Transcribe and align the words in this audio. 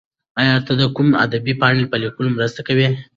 ایا 0.41 0.55
ته 0.65 0.73
د 0.81 0.83
کوم 0.95 1.09
ادبي 1.25 1.53
پاڼې 1.61 1.85
په 1.91 1.97
لیکلو 2.03 2.29
کې 2.29 2.35
مرسته 2.37 2.61
کوې؟ 2.67 2.87